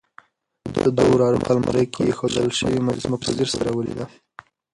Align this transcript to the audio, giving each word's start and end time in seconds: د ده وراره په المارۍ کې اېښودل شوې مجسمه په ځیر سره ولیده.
د 0.83 0.85
ده 0.95 1.03
وراره 1.11 1.37
په 1.45 1.49
المارۍ 1.55 1.85
کې 1.93 2.01
اېښودل 2.09 2.49
شوې 2.59 2.85
مجسمه 2.87 3.17
په 3.23 3.27
ځیر 3.37 3.49
سره 3.55 3.69
ولیده. 3.71 4.05